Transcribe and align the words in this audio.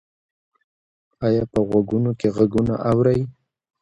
ایا 1.25 1.43
په 1.51 1.59
غوږونو 1.69 2.11
کې 2.19 2.27
غږونه 2.35 2.73
اورئ؟ 2.89 3.19